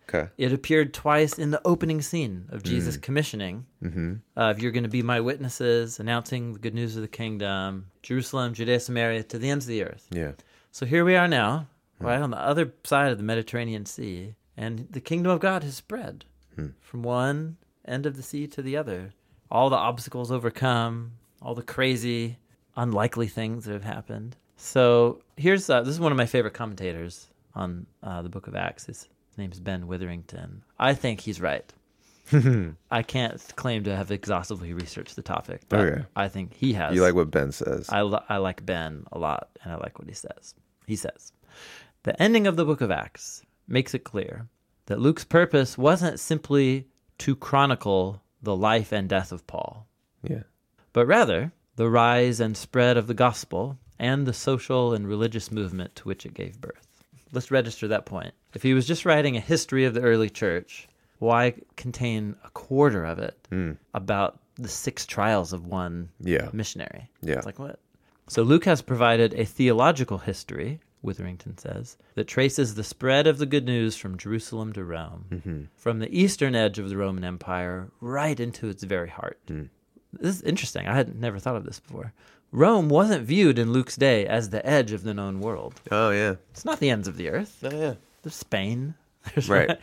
[0.08, 0.28] okay.
[0.36, 3.64] It appeared twice in the opening scene of Jesus commissioning.
[3.82, 4.14] Mm-hmm.
[4.36, 7.86] Uh, if you're going to be my witnesses, announcing the good news of the kingdom,
[8.02, 10.06] Jerusalem, Judea, Samaria, to the ends of the earth.
[10.10, 10.32] Yeah.
[10.72, 11.66] So here we are now,
[11.98, 15.76] right on the other side of the Mediterranean Sea, and the kingdom of God has
[15.76, 16.24] spread
[16.80, 17.56] from one
[17.88, 19.12] end of the sea to the other.
[19.50, 22.38] All the obstacles overcome, all the crazy,
[22.76, 24.36] unlikely things that have happened.
[24.56, 28.54] So here's uh, this is one of my favorite commentators on uh, the Book of
[28.56, 28.86] Acts.
[28.86, 30.62] His name's Ben Witherington.
[30.78, 31.64] I think he's right.
[32.90, 36.04] I can't claim to have exhaustively researched the topic, but Okay.
[36.14, 36.94] I think he has.
[36.94, 37.88] You like what Ben says?
[37.88, 40.54] I, li- I like Ben a lot, and I like what he says.
[40.86, 41.32] He says,
[42.02, 44.46] The ending of the book of Acts makes it clear
[44.86, 46.86] that Luke's purpose wasn't simply
[47.18, 49.86] to chronicle the life and death of Paul,
[50.22, 50.42] yeah.
[50.92, 55.94] but rather the rise and spread of the gospel and the social and religious movement
[55.96, 56.86] to which it gave birth.
[57.32, 58.32] Let's register that point.
[58.54, 63.04] If he was just writing a history of the early church, why contain a quarter
[63.04, 63.72] of it hmm.
[63.92, 66.48] about the six trials of one Yeah.
[66.52, 67.10] missionary?
[67.22, 67.34] Yeah.
[67.34, 67.78] It's like what?
[68.28, 73.46] So Luke has provided a theological history, Witherington says, that traces the spread of the
[73.46, 75.62] good news from Jerusalem to Rome, mm-hmm.
[75.76, 79.38] from the eastern edge of the Roman Empire right into its very heart.
[79.46, 79.64] Hmm.
[80.12, 80.88] This is interesting.
[80.88, 82.12] I had never thought of this before.
[82.50, 85.80] Rome wasn't viewed in Luke's day as the edge of the known world.
[85.90, 86.36] Oh, yeah.
[86.50, 87.58] It's not the ends of the earth.
[87.62, 87.94] Oh, yeah.
[88.22, 88.94] There's Spain.
[89.34, 89.78] There's Right.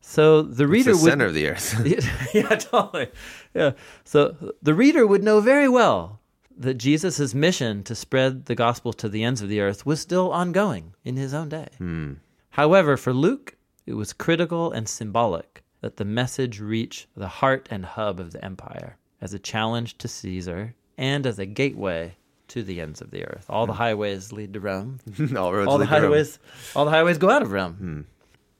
[0.00, 2.30] So the It's reader the would center of the earth.
[2.34, 3.08] yeah, totally.
[3.54, 3.72] Yeah.
[4.04, 6.20] So the reader would know very well
[6.56, 10.32] that Jesus' mission to spread the gospel to the ends of the earth was still
[10.32, 11.68] ongoing in his own day.
[11.78, 12.14] Hmm.
[12.50, 17.84] However, for Luke, it was critical and symbolic that the message reach the heart and
[17.84, 22.16] hub of the empire as a challenge to Caesar and as a gateway
[22.48, 23.44] to the ends of the earth.
[23.48, 23.78] All the hmm.
[23.78, 25.00] highways lead to Rome
[25.36, 26.02] All roads all the lead to Rome.
[26.02, 26.38] highways
[26.74, 27.74] all the highways go out of Rome.
[27.74, 28.00] Hmm.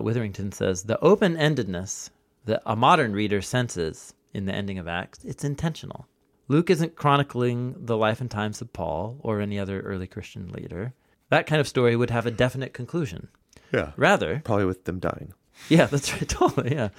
[0.03, 2.11] Witherington says the open-endedness
[2.45, 6.07] that a modern reader senses in the ending of Acts, it's intentional.
[6.49, 10.95] Luke isn't chronicling the life and times of Paul or any other early Christian leader.
[11.29, 13.29] That kind of story would have a definite conclusion.
[13.73, 13.93] Yeah.
[13.97, 15.35] Rather, Probably with them dying.
[15.69, 16.91] yeah, that's right, totally, yeah.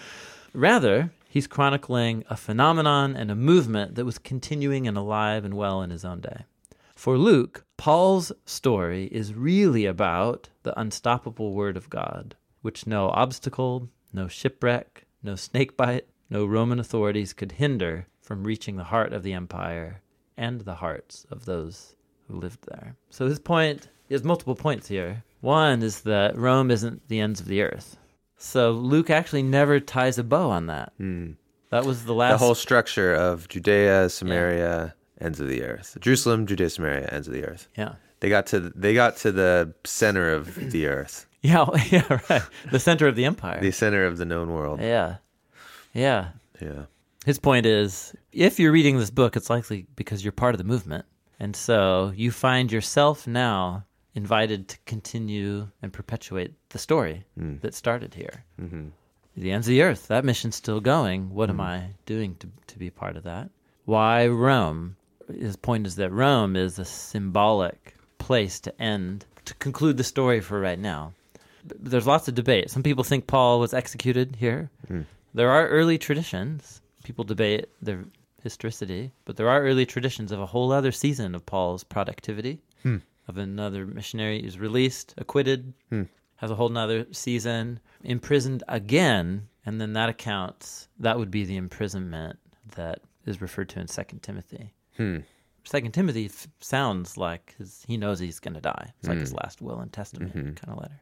[0.54, 5.82] Rather, he's chronicling a phenomenon and a movement that was continuing and alive and well
[5.82, 6.44] in his own day.
[6.96, 13.88] For Luke, Paul's story is really about the unstoppable word of God, which no obstacle,
[14.12, 19.32] no shipwreck, no snakebite, no Roman authorities could hinder from reaching the heart of the
[19.32, 20.02] empire
[20.36, 21.96] and the hearts of those
[22.28, 22.96] who lived there.
[23.10, 25.24] So his point he has multiple points here.
[25.40, 27.98] One is that Rome isn't the ends of the earth.
[28.38, 30.92] So Luke actually never ties a bow on that.
[30.98, 31.32] Hmm.
[31.70, 35.98] That was the last The whole structure of Judea, Samaria, ends of the earth.
[36.02, 37.68] Jerusalem, Judea, Samaria, ends of the earth.
[37.78, 37.94] Yeah.
[38.20, 42.42] They got to they got to the center of the earth, Yeah, yeah, right.
[42.72, 43.62] The center of the empire.
[43.62, 44.82] the center of the known world.
[44.82, 45.18] Yeah.
[45.94, 46.30] Yeah.
[46.60, 46.84] Yeah.
[47.28, 50.64] His point is if you're reading this book, it's likely because you're part of the
[50.64, 51.04] movement.
[51.42, 53.84] And so you find yourself now
[54.16, 57.58] invited to continue and perpetuate the story hmm.
[57.58, 58.46] that started here.
[58.62, 58.88] Mm-hmm.
[59.36, 61.30] The ends of the earth, that mission's still going.
[61.34, 61.64] What am hmm.
[61.64, 63.50] I doing to, to be part of that?
[63.84, 64.96] Why Rome?
[65.28, 70.40] His point is that Rome is a symbolic place to end, to conclude the story
[70.40, 71.12] for right now.
[71.66, 72.72] There's lots of debate.
[72.72, 74.70] Some people think Paul was executed here.
[74.88, 75.02] Hmm.
[75.34, 76.82] There are early traditions.
[77.08, 78.04] People debate their
[78.44, 82.60] historicity, but there are early traditions of a whole other season of Paul's productivity.
[82.84, 82.98] Hmm.
[83.30, 86.04] Of another missionary is released, acquitted, hmm.
[86.36, 91.56] has a whole nother season, imprisoned again, and then that accounts that would be the
[91.56, 92.38] imprisonment
[92.76, 94.74] that is referred to in Second Timothy.
[94.98, 95.20] Hmm.
[95.64, 98.94] Second Timothy f- sounds like his, he knows he's going to die.
[99.00, 100.54] It's like his last will and testament mm-hmm.
[100.56, 101.02] kind of letter.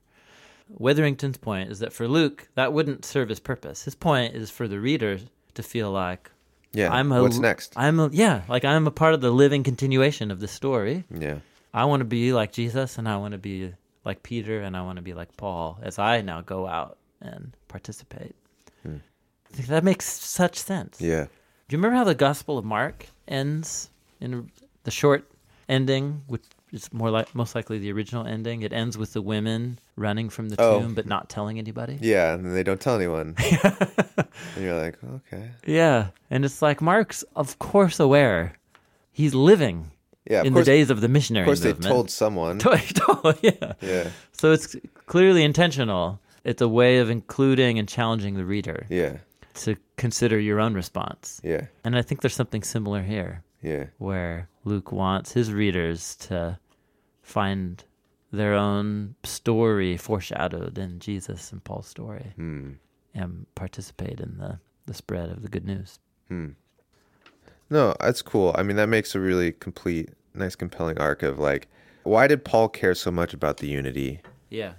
[0.70, 3.84] Witherington's point is that for Luke, that wouldn't serve his purpose.
[3.84, 5.20] His point is for the reader
[5.56, 6.30] to feel like
[6.74, 6.92] Yeah.
[6.94, 7.74] I'm a, What's next?
[7.76, 11.04] I'm a, yeah, like I'm a part of the living continuation of the story.
[11.10, 11.40] yeah.
[11.74, 13.74] I want to be like Jesus, and I want to be
[14.06, 17.52] like Peter, and I want to be like Paul as I now go out and
[17.68, 18.34] participate.
[18.84, 18.98] Hmm.
[19.52, 21.02] Think that makes such sense.
[21.02, 21.26] Yeah.
[21.26, 23.90] Do you remember how the Gospel of Mark ends
[24.22, 24.52] in
[24.84, 25.30] the short
[25.68, 26.44] ending, which
[26.76, 28.62] is more like most likely the original ending?
[28.62, 30.82] It ends with the women running from the Oh.
[30.82, 31.98] tomb but not telling anybody.
[32.02, 33.36] Yeah, and they don't tell anyone.
[33.64, 34.28] and
[34.66, 35.50] you're like, okay.
[35.66, 38.54] Yeah, and it's like Mark's of course aware.
[39.12, 39.92] He's living
[40.30, 42.60] Yeah, in course, the days of the missionary of course they told someone.
[43.42, 43.74] Yeah.
[43.82, 44.10] Yeah.
[44.34, 44.76] So it's
[45.08, 46.20] clearly intentional.
[46.44, 49.18] It's a way of including and challenging the reader Yeah.
[49.64, 51.40] to consider your own response.
[51.44, 51.68] Yeah.
[51.84, 53.86] And I think there's something similar here Yeah.
[53.98, 56.60] where Luke wants his readers to
[57.26, 57.84] find
[58.32, 62.74] their own story foreshadowed in Jesus and Paul's story Hmm.
[63.14, 66.00] and participate in the, the spread of the good news.
[67.70, 68.54] No, that's cool.
[68.58, 71.68] I mean, that makes a really complete, nice, compelling arc of like,
[72.04, 74.74] why did Paul care so much about the unity Yeah.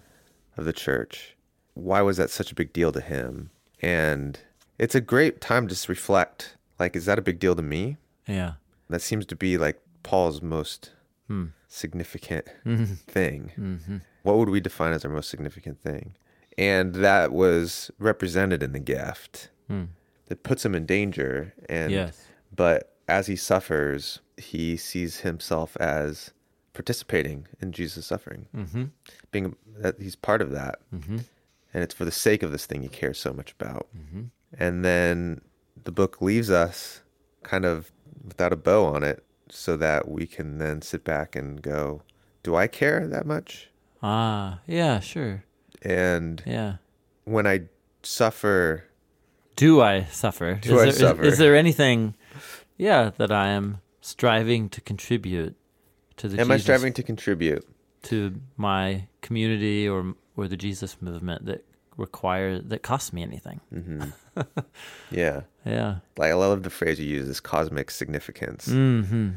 [0.57, 1.37] of the church?
[1.75, 3.51] Why was that such a big deal to him?
[3.83, 4.39] And
[4.79, 6.57] it's a great time to just reflect.
[6.79, 7.97] Like, is that a big deal to me?
[8.29, 8.53] Yeah.
[8.89, 10.93] That seems to be like Paul's most
[11.27, 11.47] Hmm.
[11.69, 12.85] Significant Mm-hmm.
[12.95, 14.01] thing.
[14.23, 16.15] What would we define as our most significant thing?
[16.59, 19.51] And that was represented in the gift.
[20.29, 21.55] It puts him in danger.
[21.69, 21.93] And.
[21.93, 22.27] Yes.
[22.55, 26.33] but as he suffers, he sees himself as
[26.73, 28.85] participating in Jesus' suffering, mm-hmm.
[29.31, 31.19] being that he's part of that, mm-hmm.
[31.73, 33.87] and it's for the sake of this thing he cares so much about.
[33.97, 34.23] Mm-hmm.
[34.59, 35.41] And then
[35.85, 37.01] the book leaves us
[37.45, 37.93] kind of
[38.27, 42.03] without a bow on it, so that we can then sit back and go,
[42.43, 43.71] "Do I care that much?"
[44.03, 45.45] Ah, yeah, sure.
[45.83, 46.77] And Yeah.
[47.25, 47.63] when I
[48.03, 48.85] suffer,
[49.57, 50.55] Do I suffer?
[50.61, 51.23] Do is I there, is- suffer?
[51.23, 52.15] Is, there anything,
[52.77, 55.57] yeah, that I am striving to contribute
[56.19, 57.67] to the am I striving to contribute?
[58.03, 61.65] to my community or or the Jesus movement that
[61.97, 63.61] requires that costs me anything?
[63.73, 64.03] Mm-hmm.
[65.11, 65.43] Yeah.
[65.65, 65.97] Yeah.
[66.19, 69.31] Like I love the phrase you use, this cosmic significance Mm-hmm.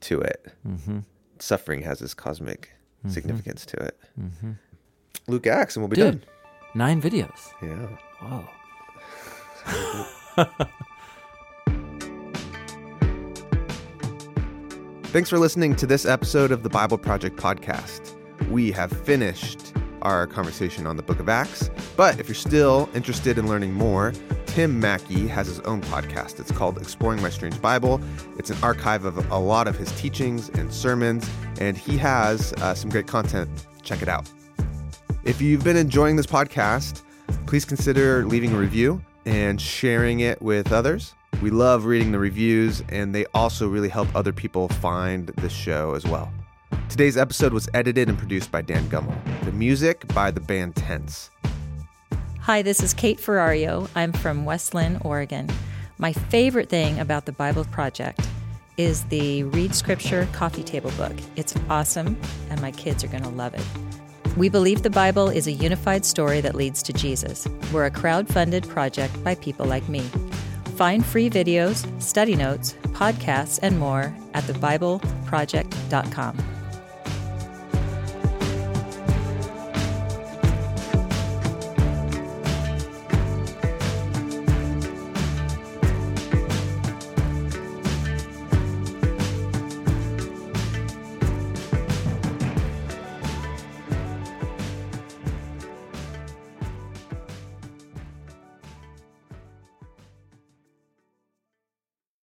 [0.00, 0.46] to it.
[0.66, 0.98] Mm-hmm.
[1.38, 3.08] Suffering has this cosmic mm-hmm.
[3.14, 3.98] significance to it.
[5.26, 6.30] Luke Acts, and we'll be Dude, done.
[6.74, 7.48] nine videos.
[7.62, 7.88] Yeah.
[8.20, 8.44] Whoa.
[15.04, 18.12] Thanks for listening to this episode of the Bible Project podcast.
[18.50, 19.72] We have finished
[20.02, 24.12] our conversation on the book of Acts, but if you're still interested in learning more,
[24.46, 26.40] Tim Mackie has his own podcast.
[26.40, 28.00] It's called Exploring My Strange Bible.
[28.38, 31.28] It's an archive of a lot of his teachings and sermons,
[31.60, 33.48] and he has uh, some great content.
[33.82, 34.30] Check it out.
[35.24, 37.02] If you've been enjoying this podcast,
[37.46, 41.14] please consider leaving a review and sharing it with others.
[41.42, 45.94] We love reading the reviews, and they also really help other people find the show
[45.94, 46.32] as well.
[46.88, 49.14] Today's episode was edited and produced by Dan Gummel.
[49.44, 51.30] The music by the band Tents.
[52.40, 53.88] Hi, this is Kate Ferrario.
[53.94, 55.48] I'm from West Linn, Oregon.
[55.98, 58.26] My favorite thing about the Bible Project
[58.76, 61.12] is the Read Scripture coffee table book.
[61.34, 62.16] It's awesome,
[62.50, 63.64] and my kids are going to love it.
[64.36, 67.48] We believe the Bible is a unified story that leads to Jesus.
[67.72, 70.02] We're a crowd funded project by people like me.
[70.76, 76.55] Find free videos, study notes, podcasts, and more at thebibleproject.com.